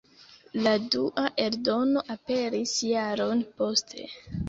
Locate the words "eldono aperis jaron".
1.45-3.49